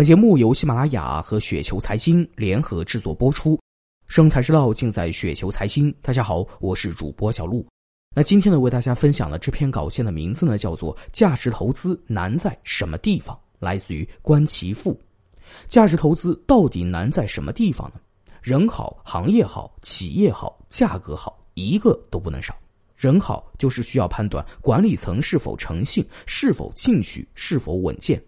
[0.00, 3.60] 本节目由喜马拉雅和雪球财经联合制作播出，
[4.06, 5.94] 生财之道尽在雪球财经。
[6.00, 7.66] 大家好，我是主播小璐。
[8.16, 14.98] 那今天呢，为大家分享的这篇稿件的名字呢，叫做《价值投资难在什么地方》，来自于观其富。
[15.68, 18.00] 价值投资到底难在什么地方呢？
[18.40, 22.56] 人好，行业好，企业好，价格好，一个都不能少。
[22.96, 28.18] 人好，就是需要判断管理层是否诚信，是否进取，是否稳健。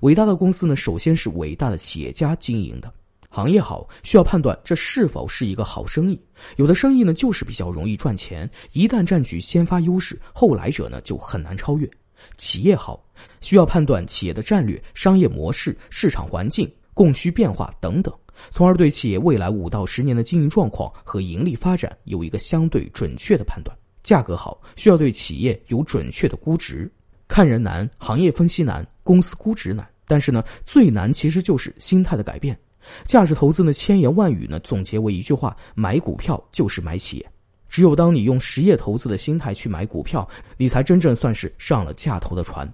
[0.00, 2.92] 伟大的公司呢，首先是伟大的企业家经营的。
[3.28, 6.20] 行业好，需要判断这是否是一个好生意。
[6.56, 11.88] 有的生意呢，就是比较容易赚钱，一旦占据先发优势，后来者呢就很难超越。
[12.36, 13.02] 企业好，
[13.40, 18.12] 需要判断企业的战略、商业模式、市场环境、供需变化等等，
[18.50, 23.76] 从而对企业未来五到十年的经营状况和盈利发展有一个相对准确的判断。
[24.02, 26.90] 价格好，需要对企业有准确的估值。
[27.28, 32.56] 看人难，行业分析难，公司估值难，但是呢，最难其实就是心态的改变。
[33.04, 37.28] 价值投资的千言万语呢，总结为一句话：买股票就是买企业。
[37.68, 42.72] 只有当你用实业投资的心态去买股票，你才真正算是上了价投的船。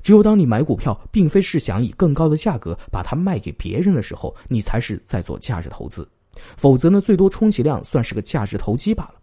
[0.00, 6.08] 只有当你买股票，并非是想以更高的价格把它卖给别人的时候，你才是在做价值投资。
[6.56, 9.14] 否则呢，最多充其量算是个价值投机罢了。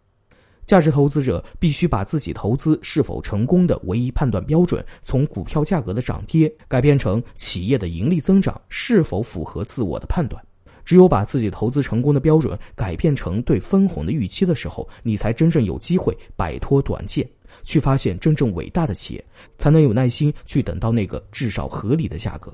[0.71, 10.41] 价值投资者必须把自己投资是否成功的唯一判断标准，从股票价格的涨跌改变成企业的盈利增长是否符合自我的判断。
[10.85, 17.29] 只有把自己投资成功的标准改变成对分红的预期的时候，你才真正有机会摆脱短见，
[17.63, 19.25] 去发现真正伟大的企业，
[19.57, 22.49] 才能有耐心去等到那个至少合理的价格。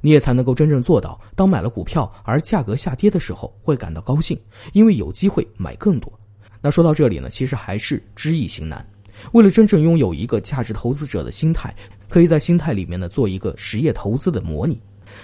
[0.00, 4.36] 你也才能够真正做到，当买了股票而价格下跌的时候，会感到高兴，
[4.72, 6.12] 因为有机会买更多。
[6.60, 8.84] 那说到这里呢，其实还是知易行难。
[9.32, 11.74] 为了真正拥有一个价值投资者的心态，
[12.08, 14.80] 可以在心态里面呢做一个实业投资的模拟。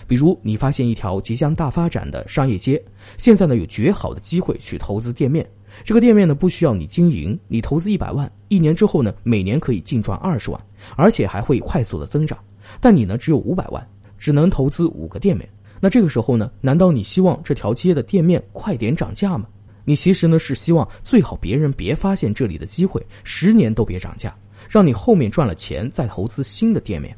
[0.06, 2.82] 比如，你发现一条即将大发展的商业街，
[3.16, 5.48] 现在呢有绝好的机会去投资店面。
[5.84, 10.60] 这个店面呢不需要你经营，你投资一百万，一年之后呢每年可以净赚二十万，
[10.96, 12.36] 而且还会快速的增长。
[12.80, 13.86] 但你呢只有五百万，
[14.18, 15.48] 只能投资五个店面。
[15.80, 19.46] 那这个时候呢，难道你希望这条街的店面快点涨价吗？
[19.86, 24.34] 你其实呢是希望最好别人别发现这里的机会，十年都别涨价，
[24.68, 27.16] 让你后面赚了钱再投资新的店面。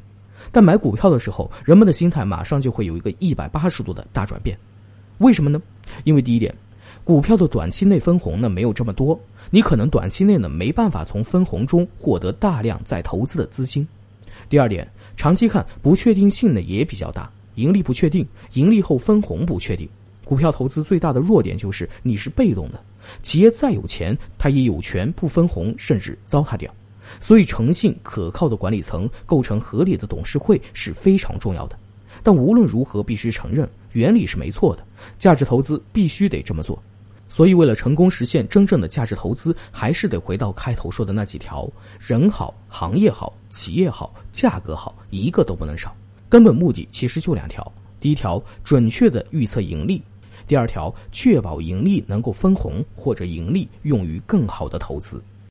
[0.51, 4.55] 但买股票的时候，人们的心态马上就会有一个一百八十度的大转变。
[5.17, 5.59] 为什么呢？
[6.03, 6.55] 因为第一点，
[7.03, 9.19] 股票的短期内分红呢没有这么多，
[9.49, 13.85] 你可能短期内呢没办法从分红中获得大量再投资的资金。
[14.47, 14.87] 第二点，
[15.17, 19.89] 长期看不确定性呢也比较大，盈利不确定，盈利后分红不确定。
[20.29, 22.79] 股票投资最大的弱点就是你是被动的，
[23.23, 26.71] 企业再有钱，他也有权不分红，甚至糟蹋掉。
[27.19, 31.75] 所以，诚信可靠的管理层构成合理的董事会是非常重要的。
[32.21, 34.85] 但无论如何，必须承认原理是没错的，
[35.17, 36.77] 价值投资必须得这么做。
[37.27, 41.67] 所以，为了成功实现真正的价值投资，还是得回到开头说的那几条：
[41.99, 45.91] 人好，行业好，企业好，价格好，一个都不能少。
[46.29, 47.65] 根本目的其实就两条：
[47.99, 49.99] 第一条，准确的预测盈利。
[50.49, 55.21] 第二条，确保盈利能够分红或者盈利用于更好的投资。